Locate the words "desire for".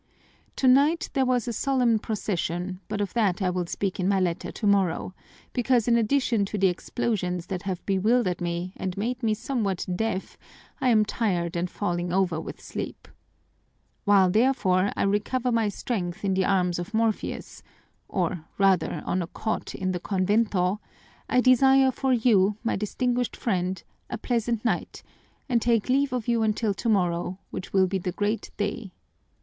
21.41-22.11